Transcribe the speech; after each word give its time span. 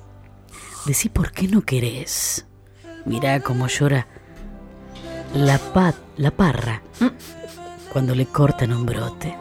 Decí 0.87 1.09
por 1.09 1.33
qué 1.33 1.49
no 1.49 1.63
querés. 1.63 2.47
Mirá 3.05 3.41
cómo 3.41 3.67
llora 3.69 4.07
la, 5.35 5.59
pa- 5.59 5.95
la 6.17 6.31
parra 6.31 6.83
cuando 7.93 8.15
le 8.15 8.27
cortan 8.27 8.73
un 8.73 8.87
brote. 8.87 9.37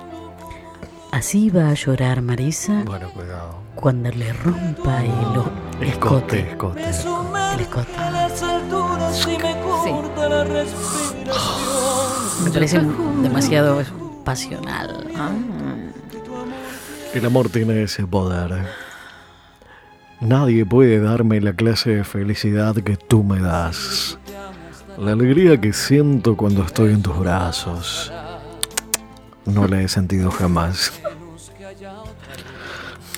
Así 1.11 1.49
va 1.49 1.69
a 1.69 1.73
llorar 1.75 2.21
Marisa 2.21 2.81
Bueno, 2.85 3.09
cuidado. 3.11 3.59
cuando 3.75 4.09
le 4.11 4.33
rompa 4.33 5.03
el, 5.03 5.11
el 5.81 5.89
Escote, 5.89 6.39
escote. 6.39 6.89
escote. 6.89 7.53
El 7.53 7.59
escote. 7.59 7.91
Sí. 9.13 9.93
Me 12.43 12.51
parece 12.51 12.79
demasiado 13.21 13.81
pasional. 14.25 15.07
Ah, 15.15 15.29
El 17.13 17.25
amor 17.25 17.49
tiene 17.49 17.83
ese 17.83 18.07
poder. 18.07 18.65
Nadie 20.23 20.65
puede 20.65 21.01
darme 21.01 21.41
la 21.41 21.51
clase 21.51 21.89
de 21.97 22.03
felicidad 22.05 22.75
que 22.75 22.95
tú 22.95 23.25
me 23.25 23.41
das. 23.41 24.17
La 24.97 25.11
alegría 25.11 25.59
que 25.59 25.73
siento 25.73 26.37
cuando 26.37 26.63
estoy 26.63 26.93
en 26.93 27.01
tus 27.01 27.19
brazos. 27.19 28.09
No 29.45 29.67
la 29.67 29.81
he 29.81 29.89
sentido 29.89 30.31
jamás. 30.31 30.93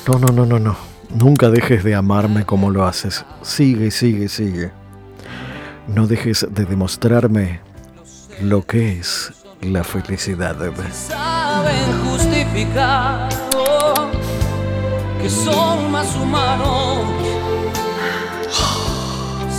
No, 0.07 0.17
no, 0.17 0.31
no, 0.31 0.47
no, 0.47 0.57
no. 0.57 0.75
Nunca 1.13 1.51
dejes 1.51 1.83
de 1.83 1.93
amarme 1.93 2.43
como 2.43 2.71
lo 2.71 2.85
haces. 2.85 3.23
Sigue, 3.43 3.91
sigue, 3.91 4.27
sigue. 4.27 4.71
No 5.87 6.07
dejes 6.07 6.47
de 6.49 6.65
demostrarme 6.65 7.59
lo 8.41 8.65
que 8.65 8.97
es 8.97 9.31
la 9.61 9.83
felicidad. 9.83 10.57
saben 10.91 12.03
justificar 12.03 13.44
que 15.25 15.31
son 15.31 15.91
más 15.91 16.15
humanos 16.15 16.99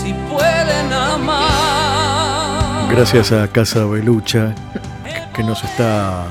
si 0.01 0.13
pueden 0.33 0.93
amar. 0.93 2.89
Gracias 2.89 3.33
a 3.33 3.49
Casa 3.49 3.85
Belucha 3.85 4.55
que 5.35 5.43
nos 5.43 5.65
está 5.65 6.27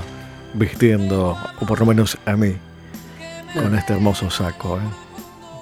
vistiendo, 0.53 1.37
o 1.59 1.65
por 1.65 1.81
lo 1.81 1.85
menos 1.85 2.17
a 2.25 2.37
mí, 2.37 2.55
con 3.53 3.75
este 3.75 3.91
hermoso 3.91 4.29
saco, 4.29 4.77
¿eh? 4.77 4.81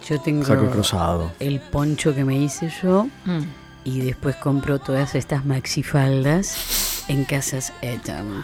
Yo 0.08 0.22
tengo 0.22 0.46
saco 0.46 0.70
cruzado. 0.70 1.32
el 1.40 1.60
poncho 1.60 2.14
que 2.14 2.24
me 2.24 2.38
hice 2.38 2.72
yo 2.84 3.08
mm. 3.26 3.42
y 3.86 4.02
después 4.02 4.36
compro 4.36 4.78
todas 4.78 5.16
estas 5.16 5.46
maxifaldas 5.46 7.06
en 7.08 7.26
casas 7.26 7.74
Etam. 7.82 8.44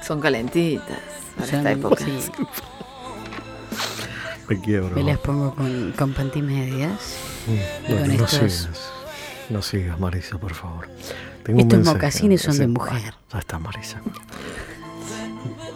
Son 0.00 0.18
calentitas 0.18 0.96
para 1.36 1.46
Son- 1.46 1.58
esta 1.58 1.72
época. 1.72 2.02
sí, 2.02 2.18
Me 4.48 4.60
quiebro. 4.60 4.94
me 4.94 5.02
las 5.02 5.18
pongo 5.18 5.54
con, 5.54 5.92
con 5.96 6.12
pantimedias. 6.12 7.16
Mm, 7.46 7.52
y 7.52 7.92
Bueno, 7.92 8.06
con 8.06 8.16
no 8.16 8.24
estos- 8.24 8.52
sigas. 8.52 8.92
No 9.48 9.62
sigas, 9.62 9.98
Marisa, 10.00 10.38
por 10.38 10.54
favor. 10.54 10.88
Tengo 11.44 11.60
Estos 11.60 11.84
mocasines 11.84 12.42
son 12.42 12.58
de 12.58 12.66
mujer. 12.66 13.14
Ya 13.32 13.38
está, 13.38 13.58
Marisa. 13.58 14.00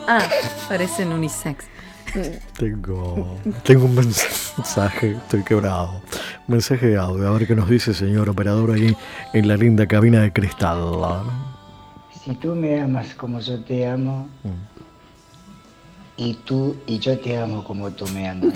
Ah, 0.09 0.27
parecen 0.69 1.13
unisex. 1.13 1.67
Tengo, 2.59 3.39
tengo 3.63 3.85
un 3.85 3.95
mensaje, 3.95 5.13
estoy 5.13 5.45
quebrado. 5.45 6.03
Mensaje 6.49 6.89
de 6.89 6.97
audio, 6.97 7.29
a 7.29 7.31
ver 7.39 7.47
qué 7.47 7.55
nos 7.55 7.69
dice 7.71 7.95
señor 7.95 8.29
operador 8.29 8.73
ahí 8.73 8.97
en 9.33 9.47
la 9.47 9.57
linda 9.57 9.87
cabina 9.87 10.21
de 10.23 10.33
cristal. 10.33 10.81
Si 12.25 12.35
tú 12.35 12.57
me 12.57 12.81
amas 12.81 13.15
como 13.15 13.39
yo 13.39 13.63
te 13.63 13.87
amo, 13.87 14.29
Mm. 14.43 14.49
Y 16.21 16.35
tú 16.35 16.77
y 16.87 16.99
yo 16.99 17.19
te 17.19 17.39
amo 17.39 17.65
como 17.65 17.91
tú 17.93 18.07
me 18.09 18.29
amas, 18.29 18.53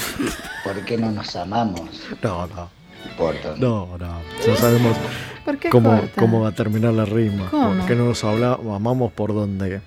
¿por 0.62 0.84
qué 0.84 0.98
no 0.98 1.10
nos 1.10 1.34
amamos? 1.34 1.80
No, 2.22 2.46
no, 2.46 2.68
Por 3.16 3.42
dónde? 3.42 3.60
no, 3.66 3.96
no. 3.98 4.20
Ya 4.46 4.54
sabemos 4.56 4.94
¿Por 5.46 5.58
qué 5.58 5.70
cómo, 5.70 6.00
cómo 6.18 6.40
va 6.42 6.48
a 6.48 6.52
terminar 6.52 6.92
la 6.92 7.04
rima. 7.06 7.48
¿Cómo? 7.50 7.74
Porque 7.78 7.94
no 7.94 8.04
nos 8.04 8.22
habla, 8.22 8.58
amamos 8.74 9.12
por 9.12 9.32
donde 9.34 9.80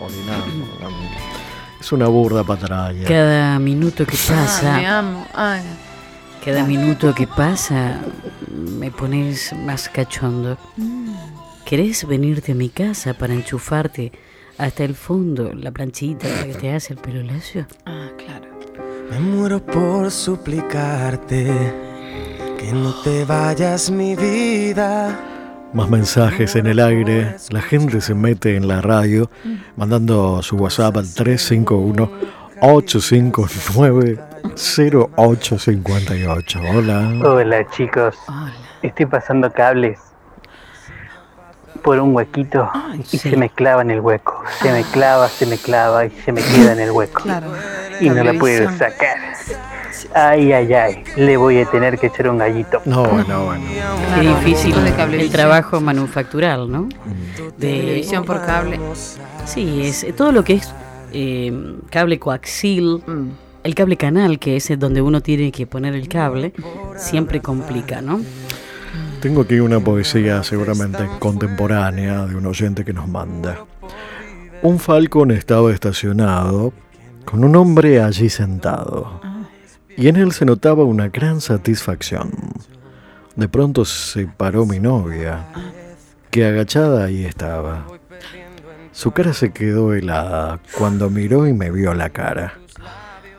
orinamos. 0.00 0.48
Es 1.80 1.92
una 1.92 2.06
burda 2.08 2.42
patraña. 2.44 3.06
Cada 3.06 3.58
minuto 3.58 4.06
que 4.06 4.16
Ah, 4.16 4.30
me 4.30 4.36
pasa, 4.36 4.98
amo. 4.98 5.26
Ay, 5.34 5.60
cada 6.44 6.64
minuto 6.64 7.14
que 7.14 7.26
pasa, 7.26 8.00
me 8.50 8.90
pones 8.90 9.52
más 9.52 9.88
cachondo. 9.88 10.56
¿Querés 11.66 12.06
venirte 12.06 12.52
a 12.52 12.54
mi 12.54 12.68
casa 12.68 13.14
para 13.14 13.34
enchufarte 13.34 14.12
hasta 14.58 14.84
el 14.84 14.94
fondo 14.94 15.52
la 15.54 15.70
planchita 15.70 16.26
que 16.44 16.54
te 16.54 16.74
hace 16.74 16.94
el 16.94 16.98
pelo 17.00 17.22
lacio? 17.22 17.66
ah, 17.86 18.08
claro. 18.16 18.46
Me 19.10 19.20
muero 19.20 19.64
por 19.64 20.10
suplicarte 20.10 21.44
que 22.58 22.72
no 22.72 22.94
te 23.02 23.24
vayas 23.24 23.90
mi 23.90 24.14
vida. 24.16 25.18
Más 25.74 25.88
mensajes 25.90 26.54
en 26.56 26.66
el 26.66 26.80
aire. 26.80 27.36
La 27.50 27.60
gente 27.62 28.00
se 28.00 28.14
mete 28.14 28.56
en 28.56 28.68
la 28.68 28.80
radio 28.80 29.30
mandando 29.76 30.42
su 30.42 30.56
WhatsApp 30.56 30.96
al 30.98 31.12
351 31.12 32.10
859 32.60 34.18
0858. 34.54 36.60
Hola. 36.74 37.12
Hola 37.24 37.66
chicos, 37.70 38.16
Hola. 38.28 38.52
estoy 38.82 39.06
pasando 39.06 39.50
cables 39.52 39.98
por 41.82 41.98
un 41.98 42.14
huequito 42.14 42.70
y 42.98 43.02
sí. 43.02 43.18
se 43.18 43.36
me 43.36 43.50
clava 43.50 43.82
en 43.82 43.90
el 43.90 44.00
hueco. 44.00 44.42
Se 44.60 44.72
me 44.72 44.82
clava, 44.84 45.28
se 45.28 45.46
me 45.46 45.58
clava 45.58 46.06
y 46.06 46.10
se 46.10 46.32
me 46.32 46.40
queda 46.40 46.72
en 46.72 46.80
el 46.80 46.90
hueco. 46.90 47.22
Claro. 47.22 47.48
Y 48.00 48.08
no 48.08 48.22
la 48.24 48.34
puedo 48.34 48.70
sacar. 48.76 49.16
Ay, 50.14 50.52
ay, 50.52 50.72
ay. 50.72 51.04
Le 51.16 51.36
voy 51.36 51.58
a 51.58 51.66
tener 51.66 51.98
que 51.98 52.06
echar 52.08 52.28
un 52.28 52.38
gallito. 52.38 52.80
No, 52.84 53.04
bueno, 53.04 53.44
bueno. 53.46 53.64
Qué 54.14 54.20
difícil 54.20 54.74
de 54.74 55.20
el 55.20 55.30
trabajo 55.30 55.80
manufactural, 55.80 56.70
¿no? 56.70 56.88
De, 57.56 57.78
Televisión 57.78 58.24
por 58.24 58.44
cable. 58.44 58.80
sí, 59.44 59.82
es 59.84 60.04
eh, 60.04 60.12
todo 60.12 60.32
lo 60.32 60.44
que 60.44 60.54
es 60.54 60.74
eh, 61.12 61.52
cable 61.90 62.18
coaxil, 62.18 63.02
Mm. 63.06 63.28
el 63.64 63.74
cable 63.74 63.96
canal, 63.96 64.38
que 64.38 64.56
es 64.56 64.70
donde 64.78 65.02
uno 65.02 65.20
tiene 65.20 65.52
que 65.52 65.66
poner 65.66 65.94
el 65.94 66.08
cable, 66.08 66.52
siempre 66.96 67.40
complica, 67.40 68.00
¿no? 68.00 68.20
Tengo 69.22 69.42
aquí 69.42 69.60
una 69.60 69.78
poesía 69.78 70.42
seguramente 70.42 71.08
contemporánea 71.20 72.26
de 72.26 72.34
un 72.34 72.44
oyente 72.44 72.84
que 72.84 72.92
nos 72.92 73.06
manda. 73.06 73.64
Un 74.62 74.80
falcón 74.80 75.30
estaba 75.30 75.72
estacionado 75.72 76.72
con 77.24 77.44
un 77.44 77.54
hombre 77.54 78.02
allí 78.02 78.28
sentado. 78.28 79.20
Y 79.96 80.08
en 80.08 80.16
él 80.16 80.32
se 80.32 80.44
notaba 80.44 80.82
una 80.82 81.08
gran 81.08 81.40
satisfacción. 81.40 82.32
De 83.36 83.46
pronto 83.48 83.84
se 83.84 84.26
paró 84.26 84.66
mi 84.66 84.80
novia, 84.80 85.46
que 86.32 86.44
agachada 86.44 87.04
ahí 87.04 87.24
estaba. 87.24 87.86
Su 88.90 89.12
cara 89.12 89.34
se 89.34 89.52
quedó 89.52 89.94
helada 89.94 90.58
cuando 90.76 91.10
miró 91.10 91.46
y 91.46 91.52
me 91.52 91.70
vio 91.70 91.94
la 91.94 92.10
cara. 92.10 92.54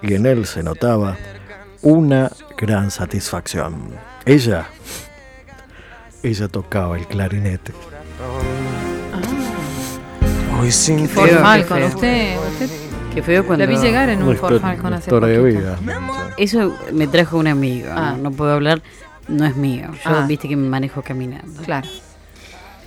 Y 0.01 0.13
en 0.13 0.27
él 0.27 0.45
se 0.45 0.63
notaba 0.63 1.17
una 1.81 2.31
gran 2.57 2.89
satisfacción. 2.89 3.89
Ella 4.25 4.67
ella 6.23 6.47
tocaba 6.47 6.97
el 6.97 7.05
clarinete. 7.07 7.73
Hoy 10.59 10.71
sin 10.71 11.07
Ford 11.09 11.27
Feo, 11.27 11.37
qué 11.37 11.43
Falcon, 11.43 11.77
feo. 11.77 11.87
usted, 11.87 12.37
usted 12.51 12.69
Qué 13.13 13.21
feo 13.21 13.45
cuando... 13.45 13.65
la 13.65 13.71
vi 13.71 13.77
llegar 13.77 14.09
en 14.09 14.23
un 14.23 14.35
Ford 14.37 14.59
Falcon 14.59 14.93
hace 14.93 15.11
de 15.11 15.43
vida. 15.43 15.77
Eso 16.37 16.75
me 16.91 17.07
trajo 17.07 17.37
un 17.37 17.47
amigo, 17.47 17.89
¿no? 17.89 17.95
Ah. 17.99 18.17
no 18.19 18.31
puedo 18.31 18.51
hablar, 18.53 18.81
no 19.27 19.45
es 19.45 19.55
mío. 19.55 19.89
Yo 19.93 19.99
Ah. 20.11 20.25
viste 20.27 20.47
que 20.47 20.55
me 20.55 20.67
manejo 20.67 21.01
caminando. 21.01 21.61
Claro. 21.63 21.87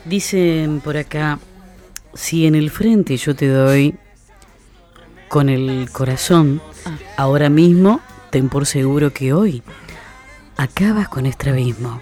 Dicen 0.05 0.81
por 0.83 0.97
acá, 0.97 1.39
si 2.15 2.47
en 2.47 2.55
el 2.55 2.71
frente 2.71 3.17
yo 3.17 3.37
te 3.37 3.47
doy 3.49 3.95
con 5.29 5.49
el 5.49 5.89
corazón, 5.93 6.61
Ah. 6.87 6.97
ahora 7.17 7.49
mismo 7.51 8.01
ten 8.31 8.49
por 8.49 8.67
seguro 8.67 9.13
que 9.13 9.33
hoy 9.33 9.63
acabas 10.57 11.09
con 11.09 11.27
estrabismo. 11.27 12.01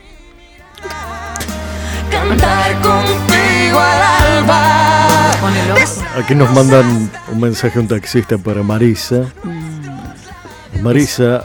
Cantar 2.37 2.73
contigo 2.83 3.79
al 3.79 4.03
alba. 4.03 5.31
Aquí 6.19 6.35
nos 6.35 6.51
mandan 6.53 7.11
un 7.31 7.41
mensaje 7.41 7.79
un 7.79 7.87
taxista 7.87 8.39
para 8.39 8.63
Marisa. 8.63 9.27
Marisa, 10.83 11.45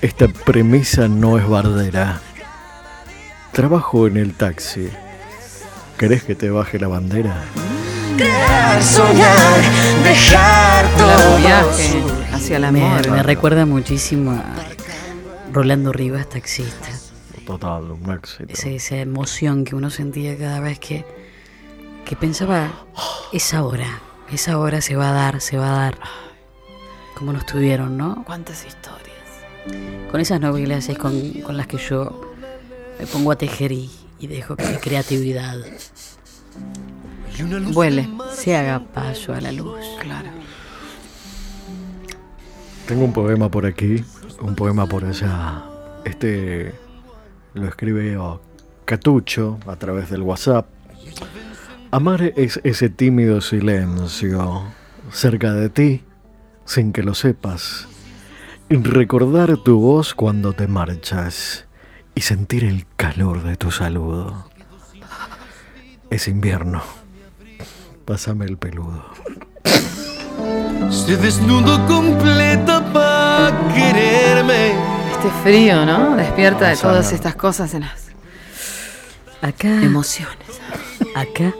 esta 0.00 0.28
premisa 0.28 1.08
no 1.08 1.38
es 1.38 1.48
bardera. 1.48 2.20
Trabajo 3.52 4.06
en 4.06 4.16
el 4.16 4.34
taxi. 4.34 4.88
¿Querés 5.96 6.22
que 6.22 6.36
te 6.36 6.50
baje 6.50 6.78
la 6.78 6.86
bandera? 6.86 7.42
Soñar, 8.80 9.60
dejar 10.04 10.86
todo. 10.96 11.36
viaje 11.38 12.02
hacia 12.32 12.60
Me, 12.70 12.84
amor. 12.84 13.10
me 13.10 13.22
recuerda 13.24 13.66
muchísimo 13.66 14.30
a 14.32 14.44
Rolando 15.52 15.92
Rivas, 15.92 16.28
taxista. 16.28 16.97
Total, 17.48 17.82
un 17.90 18.12
éxito. 18.12 18.52
Esa, 18.52 18.68
esa 18.68 18.96
emoción 18.96 19.64
que 19.64 19.74
uno 19.74 19.88
sentía 19.88 20.36
cada 20.36 20.60
vez 20.60 20.78
que, 20.78 21.06
que 22.04 22.14
pensaba, 22.14 22.70
esa 23.32 23.64
hora, 23.64 24.02
esa 24.30 24.58
hora 24.58 24.82
se 24.82 24.96
va 24.96 25.08
a 25.08 25.12
dar, 25.14 25.40
se 25.40 25.56
va 25.56 25.70
a 25.70 25.80
dar. 25.84 25.98
Como 27.14 27.32
nos 27.32 27.46
tuvieron, 27.46 27.96
¿no? 27.96 28.22
¿Cuántas 28.26 28.66
historias? 28.66 29.16
Con 30.10 30.20
esas 30.20 30.42
novelas 30.42 30.90
es 30.90 30.98
con, 30.98 31.18
con 31.40 31.56
las 31.56 31.66
que 31.66 31.78
yo 31.78 32.20
me 33.00 33.06
pongo 33.06 33.32
a 33.32 33.36
tejer 33.36 33.72
y, 33.72 33.90
y 34.18 34.26
dejo 34.26 34.54
que 34.54 34.66
mi 34.66 34.76
creatividad 34.76 35.56
Vuele. 37.72 38.10
se 38.34 38.56
haga 38.58 38.80
paso 38.92 39.32
a 39.32 39.40
la 39.40 39.52
luz. 39.52 39.80
Claro. 40.02 40.28
Tengo 42.86 43.06
un 43.06 43.12
poema 43.14 43.50
por 43.50 43.64
aquí, 43.64 44.04
un 44.42 44.54
poema 44.54 44.86
por 44.86 45.06
allá. 45.06 45.64
Este 46.04 46.74
lo 47.58 47.68
escribe 47.68 48.16
oh, 48.16 48.40
Catucho 48.84 49.58
a 49.66 49.76
través 49.76 50.08
del 50.08 50.22
WhatsApp. 50.22 50.66
Amar 51.90 52.32
es 52.36 52.60
ese 52.64 52.88
tímido 52.88 53.40
silencio 53.40 54.64
cerca 55.10 55.52
de 55.52 55.68
ti 55.68 56.04
sin 56.64 56.92
que 56.92 57.02
lo 57.02 57.14
sepas. 57.14 57.86
Recordar 58.70 59.56
tu 59.58 59.80
voz 59.80 60.14
cuando 60.14 60.52
te 60.52 60.68
marchas 60.68 61.66
y 62.14 62.20
sentir 62.20 62.64
el 62.64 62.86
calor 62.96 63.42
de 63.42 63.56
tu 63.56 63.70
saludo. 63.70 64.48
Es 66.10 66.28
invierno. 66.28 66.82
Pásame 68.04 68.46
el 68.46 68.56
peludo. 68.58 69.04
Se 70.90 71.16
desnudo 71.16 71.86
completa 71.86 72.84
para 72.92 73.74
quererme. 73.74 74.97
Este 75.18 75.30
frío, 75.42 75.84
¿no? 75.84 76.16
Despierta 76.16 76.68
de 76.68 76.76
todas 76.76 77.12
estas 77.12 77.34
cosas 77.34 77.74
en 77.74 77.80
las 77.82 78.08
Acá, 79.42 79.82
emociones. 79.82 80.36
acá, 81.14 81.54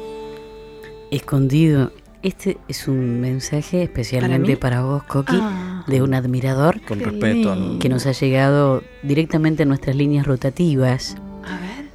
escondido. 1.10 1.93
Este 2.22 2.58
es 2.69 2.88
un 2.88 3.20
mensaje 3.20 3.82
especialmente 3.84 4.56
¿Para 4.56 4.82
vos, 4.82 5.02
Coqui, 5.05 5.38
Ah. 5.40 5.84
de 5.87 6.02
un 6.02 6.14
admirador 6.14 6.81
Con 6.82 6.99
respeto 7.00 7.52
al- 7.52 7.78
que 7.81 7.88
nos 7.88 8.06
ha 8.06 8.12
llegado 8.12 8.82
directamente 9.02 9.62
a 9.62 9.66
nuestras 9.66 9.94
líneas 9.96 10.26
rotativas. 10.26 11.16
A 11.44 11.58
ver. 11.60 11.88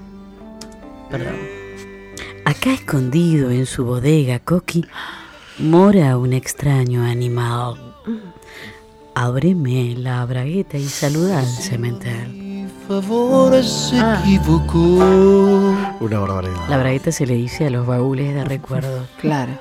Perdón. 1.12 1.36
Acá 2.46 2.74
escondido 2.74 3.52
en 3.52 3.66
su 3.66 3.84
bodega, 3.86 4.40
Coqui, 4.40 4.86
mora 5.60 6.18
un 6.18 6.34
extraño 6.34 7.04
animal. 7.04 7.76
Ábreme 9.16 9.96
la 9.98 10.26
bragueta 10.26 10.78
y 10.78 10.86
saluda 10.86 11.40
al 11.40 11.46
cementerio. 11.46 12.68
Favor 12.88 13.64
se 13.64 13.98
Ah. 14.00 14.20
equivocó. 14.22 14.78
Una 16.00 16.20
barbaridad. 16.20 16.68
La 16.70 16.78
bragueta 16.80 17.12
se 17.12 17.26
le 17.26 17.36
dice 17.36 17.68
a 17.68 17.70
los 17.70 17.86
baúles 17.86 18.34
de 18.34 18.44
recuerdos. 18.44 19.08
Claro. 19.22 19.52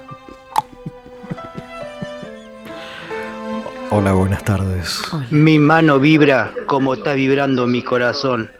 Hola, 3.90 4.14
buenas 4.14 4.42
tardes. 4.42 5.02
Mi 5.30 5.58
mano 5.58 5.98
vibra 6.00 6.52
como 6.66 6.94
está 6.94 7.12
vibrando 7.12 7.66
mi 7.66 7.82
corazón. 7.82 8.50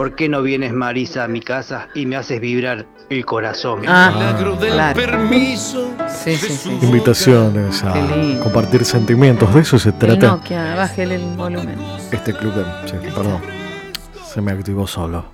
¿Por 0.00 0.14
qué 0.14 0.30
no 0.30 0.40
vienes, 0.40 0.72
Marisa, 0.72 1.24
a 1.24 1.28
mi 1.28 1.42
casa 1.42 1.88
y 1.94 2.06
me 2.06 2.16
haces 2.16 2.40
vibrar 2.40 2.86
el 3.10 3.26
corazón? 3.26 3.82
Ah, 3.86 4.10
Milagro 4.14 4.56
del 4.56 4.72
claro. 4.72 4.94
permiso. 4.98 5.90
Sí, 6.08 6.36
sí, 6.36 6.54
sí. 6.56 6.78
Invitaciones 6.80 7.84
a 7.84 7.92
compartir 8.42 8.86
sentimientos, 8.86 9.52
de 9.54 9.60
eso 9.60 9.78
se 9.78 9.90
El 9.90 9.98
trata 9.98 10.28
Nokia, 10.28 10.74
bájele 10.74 11.16
el 11.16 11.36
volumen. 11.36 11.76
este 12.10 12.32
club. 12.32 12.54
Sí, 12.86 12.94
perdón, 13.14 13.42
se 14.24 14.40
me 14.40 14.52
activó 14.52 14.86
solo. 14.86 15.26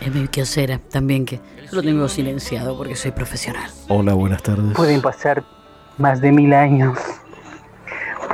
Es 0.00 0.10
mi 0.10 0.26
kiosera 0.26 0.80
también, 0.90 1.26
que 1.26 1.38
lo 1.70 1.82
tengo 1.82 2.08
silenciado 2.08 2.78
porque 2.78 2.96
soy 2.96 3.10
profesional. 3.10 3.70
Hola, 3.88 4.14
buenas 4.14 4.42
tardes. 4.42 4.72
Pueden 4.72 5.02
pasar 5.02 5.44
más 5.98 6.22
de 6.22 6.32
mil 6.32 6.54
años. 6.54 6.96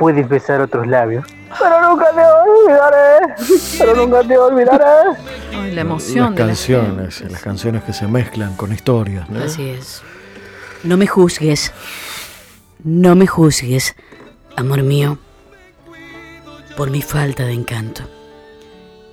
Puedes 0.01 0.27
besar 0.27 0.61
otros 0.61 0.87
labios. 0.87 1.23
Pero 1.59 1.89
nunca 1.89 2.05
te 2.09 2.21
olvidaré. 2.25 3.35
Pero 3.77 3.95
nunca 3.95 4.23
te 4.23 4.35
olvidaré. 4.35 4.83
Ay, 5.53 5.75
la 5.75 5.81
emoción 5.81 6.25
Las 6.25 6.31
de 6.31 6.37
canciones, 6.37 7.21
las 7.29 7.41
canciones 7.41 7.83
que 7.83 7.93
se 7.93 8.07
mezclan 8.07 8.55
con 8.55 8.73
historias, 8.73 9.29
¿no? 9.29 9.43
Así 9.43 9.69
es. 9.69 10.01
No 10.83 10.97
me 10.97 11.05
juzgues. 11.05 11.71
No 12.83 13.13
me 13.13 13.27
juzgues, 13.27 13.95
amor 14.55 14.81
mío, 14.81 15.19
por 16.75 16.89
mi 16.89 17.03
falta 17.03 17.45
de 17.45 17.53
encanto. 17.53 18.01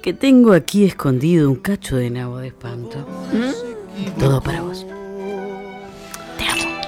Que 0.01 0.15
tengo 0.15 0.55
aquí 0.55 0.87
escondido 0.87 1.51
un 1.51 1.57
cacho 1.57 1.97
de 1.97 2.09
nabo 2.09 2.39
de 2.39 2.47
espanto. 2.47 3.07
Todo 4.19 4.41
para 4.41 4.63
vos. 4.63 4.87
Te 6.39 6.49
amo. 6.49 6.81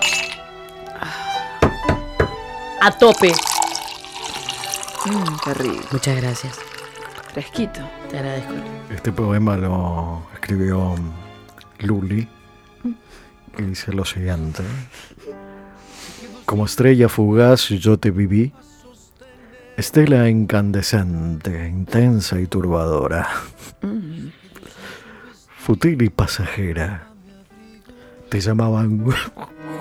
A 2.81 2.91
tope. 2.93 3.31
Mm, 5.07 5.37
qué 5.45 5.55
rico. 5.55 5.85
Muchas 5.93 6.17
gracias. 6.21 6.59
Fresquito. 7.33 7.81
Te 8.11 8.19
agradezco. 8.19 8.53
Este 8.95 9.13
poema 9.13 9.57
lo 9.57 10.23
escribió 10.35 10.95
Luli 11.79 12.29
y 13.59 13.63
dice 13.63 13.93
lo 13.93 14.05
siguiente. 14.05 14.63
Como 16.45 16.67
estrella 16.67 17.09
fugaz 17.09 17.69
yo 17.69 17.99
te 17.99 18.11
viví, 18.11 18.53
estela 19.77 20.29
incandescente, 20.29 21.69
intensa 21.69 22.41
y 22.41 22.47
turbadora, 22.47 23.29
futil 25.59 26.03
y 26.03 26.11
pasajera. 26.11 27.07
Te 28.29 28.41
llamaban 28.41 29.05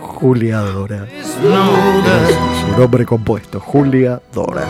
Julia 0.02 0.60
Dora. 0.60 1.08
Su 1.22 2.80
nombre 2.80 3.06
compuesto, 3.06 3.60
Julia 3.60 4.22
Dora. 4.34 4.66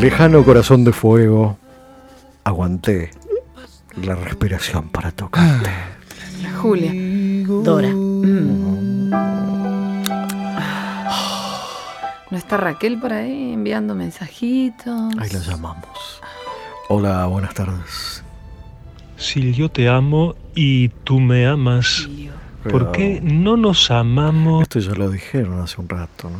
Lejano 0.00 0.44
corazón 0.44 0.84
de 0.84 0.92
fuego, 0.92 1.56
aguanté 2.44 3.10
la 4.02 4.14
respiración 4.14 4.88
para 4.88 5.10
tocarte. 5.10 5.70
Julia. 6.60 6.92
Dora. 7.62 7.90
¿No 12.30 12.38
está 12.38 12.56
Raquel 12.56 13.00
por 13.00 13.12
ahí 13.12 13.54
enviando 13.54 13.94
mensajitos? 13.94 15.12
Ahí 15.18 15.30
la 15.30 15.40
llamamos. 15.40 16.20
Hola, 16.88 17.26
buenas 17.26 17.54
tardes. 17.54 18.22
Si 19.16 19.52
yo 19.52 19.68
te 19.68 19.88
amo 19.88 20.34
y 20.54 20.88
tú 20.88 21.20
me 21.20 21.46
amas, 21.46 22.08
¿por 22.68 22.92
qué 22.92 23.20
no 23.22 23.56
nos 23.56 23.90
amamos? 23.90 24.62
Esto 24.62 24.78
ya 24.80 24.92
lo 24.94 25.10
dijeron 25.10 25.60
hace 25.60 25.80
un 25.80 25.88
rato, 25.88 26.28
¿no? 26.30 26.38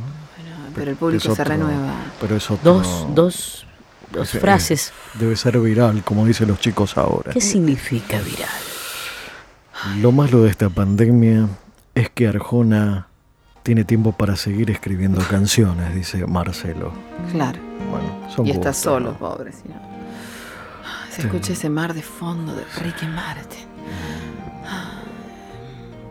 Pero 0.75 0.91
el 0.93 0.97
público 0.97 1.23
se 1.25 1.31
otro- 1.33 1.45
renueva. 1.45 1.95
Pero 2.21 2.37
es 2.37 2.51
otro- 2.51 2.75
Dos, 2.75 3.07
dos, 3.15 3.67
dos 4.13 4.29
ese- 4.29 4.39
frases. 4.41 4.93
Debe 5.15 5.35
ser 5.37 5.59
viral, 5.59 6.03
como 6.05 6.25
dicen 6.25 6.49
los 6.49 6.61
chicos 6.61 6.97
ahora. 6.97 7.33
¿Qué 7.33 7.41
significa 7.41 8.21
viral? 8.21 8.49
Lo 10.01 10.13
malo 10.13 10.43
de 10.43 10.51
esta 10.51 10.69
pandemia 10.69 11.49
es 11.95 12.11
que 12.11 12.29
Arjona 12.29 13.07
tiene 13.63 13.85
tiempo 13.85 14.13
para 14.13 14.37
seguir 14.37 14.71
escribiendo 14.71 15.21
canciones, 15.23 15.95
dice 15.95 16.27
Marcelo. 16.27 16.93
Claro. 17.33 17.59
Bueno, 17.91 18.31
son 18.35 18.47
Y 18.47 18.51
está 18.51 18.69
gustos, 18.71 18.77
solo, 18.85 19.11
¿no? 19.13 19.19
pobre. 19.19 19.53
Se 21.11 21.23
escucha 21.23 21.53
ese 21.55 21.69
mar 21.69 21.93
de 21.95 22.03
fondo 22.03 22.55
de 22.55 22.65
Ricky 22.81 23.07
Martin. 23.07 23.67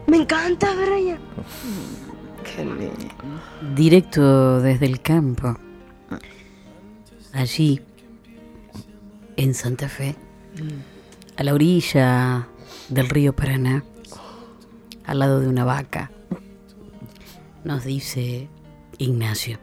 Me 0.09 0.17
encanta, 0.17 0.73
Brian. 0.73 1.19
Qué 2.43 2.65
lindo. 2.65 3.75
Directo 3.75 4.59
desde 4.59 4.87
el 4.87 5.01
campo. 5.01 5.55
Allí, 7.31 7.79
en 9.35 9.53
Santa 9.53 9.87
Fe, 9.87 10.15
a 11.37 11.43
la 11.43 11.53
orilla 11.53 12.47
del 12.89 13.07
río 13.07 13.35
Paraná, 13.35 13.83
al 15.05 15.19
lado 15.19 15.39
de 15.41 15.47
una 15.47 15.63
vaca, 15.63 16.11
nos 17.63 17.83
dice 17.83 18.49
Ignacio, 18.97 19.59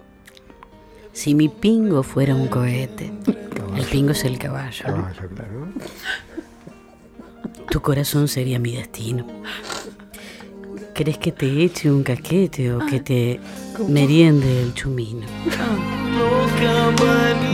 si 1.12 1.34
mi 1.34 1.48
pingo 1.48 2.04
fuera 2.04 2.36
un 2.36 2.46
cohete, 2.46 3.12
el 3.76 3.84
pingo 3.86 4.12
es 4.12 4.24
el 4.24 4.38
caballo, 4.38 4.84
tu 7.68 7.82
corazón 7.82 8.28
sería 8.28 8.60
mi 8.60 8.76
destino. 8.76 9.26
¿Querés 10.96 11.18
que 11.18 11.30
te 11.32 11.62
eche 11.64 11.90
un 11.90 12.02
caquete 12.02 12.72
o 12.72 12.78
que 12.86 13.00
te 13.00 13.38
meriende 13.88 14.62
el 14.62 14.72
chumino? 14.74 15.26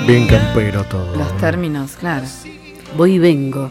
Bien 0.06 0.26
campero 0.28 0.84
todo. 0.84 1.16
Los 1.16 1.36
términos, 1.38 1.92
claro. 1.98 2.24
Voy 2.96 3.14
y 3.14 3.18
vengo, 3.18 3.68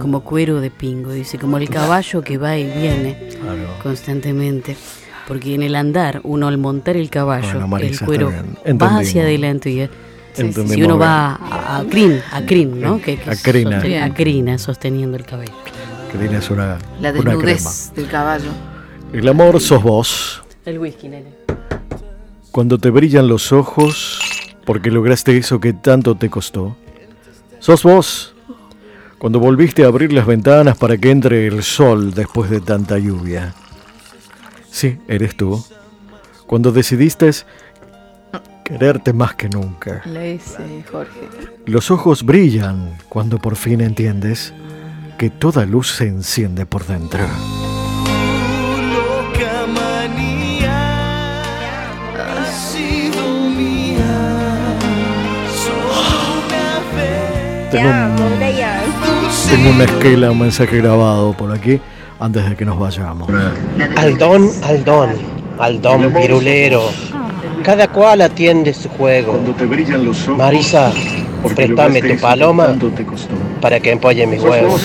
como 0.00 0.20
cuero 0.20 0.60
de 0.60 0.70
pingo, 0.70 1.10
dice, 1.12 1.38
como 1.38 1.56
el 1.56 1.68
caballo 1.68 2.22
que 2.22 2.38
va 2.38 2.56
y 2.56 2.64
viene 2.64 3.30
Claro. 3.40 3.66
constantemente. 3.82 4.76
Porque 5.26 5.54
en 5.54 5.62
el 5.62 5.74
andar, 5.74 6.20
uno 6.24 6.46
al 6.48 6.56
montar 6.58 6.96
el 6.96 7.10
caballo, 7.10 7.48
Bueno, 7.52 7.68
Marisa, 7.68 8.04
el 8.04 8.06
cuero 8.06 8.32
va 8.80 8.98
hacia 8.98 9.22
adelante 9.22 9.70
y 9.70 9.88
si 10.32 10.40
Entendimos 10.42 10.76
uno 10.86 10.96
bien. 10.96 11.00
va 11.00 11.34
a, 11.34 11.78
a 11.78 11.84
crin, 11.84 12.20
a 12.32 12.40
crin, 12.46 12.80
¿no? 12.80 13.00
Que, 13.00 13.16
que 13.18 13.30
A 13.30 13.34
crina. 13.36 13.82
a 14.04 14.14
crina, 14.14 14.58
sosteniendo 14.58 15.16
el 15.16 15.24
cabello. 15.26 15.52
Que 16.12 16.18
tienes 16.18 16.48
una, 16.50 16.78
La 17.00 17.10
una 17.10 17.20
crema. 17.20 17.42
desnudez 17.44 17.92
del 17.94 18.06
caballo. 18.08 18.50
El 19.12 19.26
amor 19.26 19.60
sos 19.60 19.82
vos. 19.82 20.42
El 20.66 20.78
whisky, 20.78 21.08
nene. 21.08 21.32
Cuando 22.52 22.78
te 22.78 22.90
brillan 22.90 23.26
los 23.26 23.52
ojos, 23.52 24.20
porque 24.66 24.90
lograste 24.90 25.36
eso 25.36 25.60
que 25.60 25.72
tanto 25.72 26.14
te 26.14 26.28
costó. 26.28 26.76
Sos 27.58 27.82
vos. 27.82 28.34
Cuando 29.18 29.40
volviste 29.40 29.84
a 29.84 29.86
abrir 29.86 30.12
las 30.12 30.26
ventanas 30.26 30.76
para 30.76 30.98
que 30.98 31.10
entre 31.10 31.46
el 31.46 31.62
sol 31.62 32.12
después 32.12 32.50
de 32.50 32.60
tanta 32.60 32.98
lluvia. 32.98 33.54
Sí, 34.70 34.98
eres 35.08 35.36
tú. 35.36 35.64
Cuando 36.46 36.70
decidiste 36.70 37.30
quererte 38.62 39.14
más 39.14 39.34
que 39.34 39.48
nunca. 39.48 40.02
Le 40.04 40.34
dice 40.34 40.84
Jorge. 40.92 41.28
Los 41.64 41.90
ojos 41.90 42.22
brillan 42.24 42.98
cuando 43.08 43.38
por 43.38 43.56
fin 43.56 43.80
entiendes 43.80 44.52
que 45.16 45.30
toda 45.30 45.64
luz 45.64 45.96
se 45.96 46.06
enciende 46.06 46.66
por 46.66 46.86
dentro. 46.86 47.26
Tengo 57.70 57.88
un, 57.90 58.16
tengo 59.50 59.70
una 59.70 59.84
esquela, 59.84 60.30
un 60.30 60.38
mensaje 60.40 60.78
grabado 60.78 61.32
por 61.34 61.52
aquí 61.52 61.80
antes 62.18 62.48
de 62.48 62.56
que 62.56 62.64
nos 62.64 62.78
vayamos. 62.78 63.28
Aldón, 63.96 64.50
Aldón, 64.62 65.10
Aldón 65.58 66.12
pirulero. 66.14 66.82
Cada 67.62 67.88
cual 67.88 68.22
atiende 68.22 68.72
su 68.72 68.88
juego. 68.88 69.38
Marisa, 70.36 70.92
préstame 71.54 72.00
tu 72.00 72.18
paloma 72.20 72.74
para 73.60 73.80
que 73.80 73.92
empolle 73.92 74.26
mis 74.26 74.42
huevos. 74.42 74.80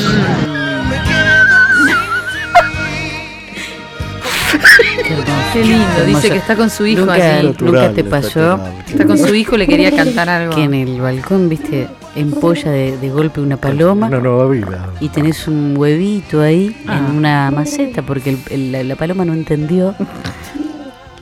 Qué 5.53 5.63
lindo. 5.63 6.05
Dice 6.05 6.29
que 6.29 6.37
está 6.37 6.55
con 6.55 6.69
su 6.69 6.85
hijo 6.85 7.01
Nunca, 7.01 7.13
allí. 7.13 7.53
nunca 7.59 7.91
te 7.93 8.03
pasó 8.03 8.59
Está 8.87 9.05
con 9.05 9.17
su 9.17 9.33
hijo, 9.35 9.55
le 9.57 9.67
quería 9.67 9.95
cantar 9.95 10.29
algo. 10.29 10.55
que 10.55 10.63
en 10.63 10.73
el 10.73 10.99
balcón, 11.01 11.47
viste, 11.49 11.87
empolla 12.15 12.71
de, 12.71 12.97
de 12.97 13.09
golpe 13.09 13.41
una 13.41 13.57
paloma 13.57 14.07
Una 14.07 14.19
nueva 14.19 14.47
vida. 14.49 14.89
y 14.99 15.09
tenés 15.09 15.47
un 15.47 15.75
huevito 15.77 16.41
ahí 16.41 16.75
Ah. 16.87 16.97
en 17.09 17.17
una 17.17 17.51
maceta 17.51 18.01
porque 18.03 18.31
el- 18.31 18.39
el- 18.49 18.71
la, 18.71 18.83
la 18.83 18.95
paloma 18.95 19.25
no 19.25 19.33
entendió. 19.33 19.95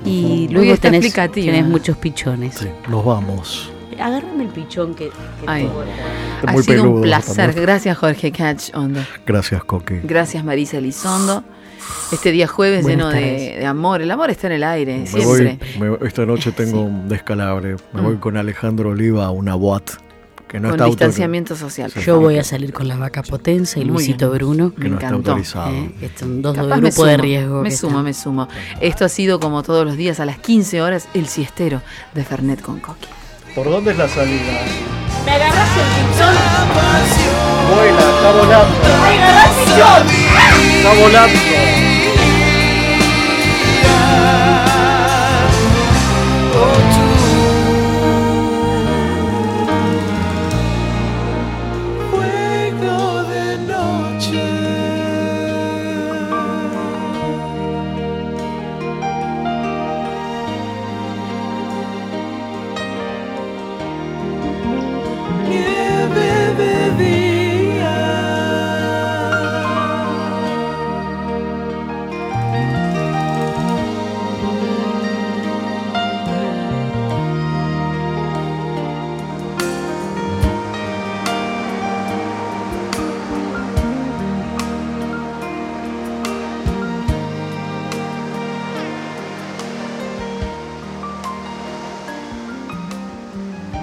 Y 0.04 0.48
luego 0.50 0.76
tenés, 0.78 1.14
muchos 1.66 1.96
pichones. 1.98 2.56
Sí, 2.56 2.68
nos 2.90 3.06
vamos. 3.06 3.72
Agárrame 4.00 4.46
el 4.46 4.50
pichón 4.50 4.96
que, 4.96 5.10
que 5.10 5.14
Ay. 5.46 5.70
te- 6.42 6.48
Ha 6.48 6.52
muy 6.54 6.64
sido 6.64 6.90
un 6.90 7.02
placer. 7.04 7.36
también. 7.48 7.62
Gracias, 7.66 7.98
Jorge 8.00 8.32
Catch 8.32 8.74
Onda. 8.74 9.08
Gracias, 9.28 9.64
Coqui. 9.64 10.00
Gracias, 10.04 10.44
Marisa 10.44 10.78
Elizondo. 10.80 11.44
Este 12.12 12.32
día 12.32 12.48
jueves 12.48 12.82
Buenas 12.84 13.14
lleno 13.14 13.28
de, 13.60 13.66
amor. 13.66 14.02
El 14.02 14.10
amor 14.10 14.32
está 14.32 14.48
en 14.48 14.54
el 14.54 14.64
aire, 14.64 14.98
Me 15.00 15.06
siempre. 15.08 15.60
voy, 15.78 15.90
me- 16.00 16.08
esta 16.08 16.26
noche 16.26 16.52
tengo 16.52 16.82
un 16.82 17.08
descalabre. 17.08 17.76
Me 17.94 18.02
voy 18.02 18.16
con 18.18 18.38
Alejandro 18.38 18.90
Oliva 18.90 19.26
a 19.26 19.32
una 19.32 19.54
boat 19.56 19.92
que 20.52 20.60
no 20.60 20.68
con 20.68 20.76
está 20.76 20.84
autor- 20.84 20.90
distanciamiento 21.08 21.56
social. 21.56 21.94
Yo 21.94 22.20
voy 22.20 22.38
a 22.38 22.44
salir 22.44 22.74
con 22.74 22.86
la 22.88 22.98
vaca 22.98 23.24
Potenza 23.24 23.80
y 23.80 23.86
Luisito. 23.86 24.30
Bruno. 24.32 24.74
que 24.74 24.90
no 24.90 24.96
está 24.96 25.08
encantó. 25.08 25.32
autorizado. 25.32 25.70
eh, 25.72 26.12
son 26.20 26.42
dos 26.42 26.56
Capaz 26.56 26.76
de 26.76 26.82
me 26.82 26.90
grupo 26.90 27.06
de 27.06 27.18
riesgo. 27.18 27.62
Me 27.62 27.72
sumo, 27.72 27.90
están. 27.92 28.04
me 28.04 28.14
sumo. 28.14 28.48
Esto 28.82 29.06
ha 29.06 29.10
sido 29.10 29.40
como 29.40 29.64
todos 29.64 29.86
los 29.86 29.96
días 29.96 30.20
a 30.20 30.26
las 30.26 30.40
15 30.40 30.82
horas 30.82 31.08
el 31.14 31.28
siestero 31.28 31.82
de 32.14 32.24
Fernet 32.26 32.62
con 32.62 32.80
Coqui. 32.82 33.08
¿Por 33.56 33.70
dónde 33.70 33.92
es 33.92 33.98
la 33.98 34.10
salida? 34.10 34.62
Me 35.26 35.32
agarras 35.32 35.70
el 35.78 36.12
pichón. 36.12 36.36
Vuela, 37.70 38.00
está 38.00 38.32
volando. 38.32 38.78
Me 39.02 39.24
agarras 39.24 39.58
el 39.58 39.64
pichón. 39.64 40.76
Está 40.78 40.94
volando. 41.02 41.81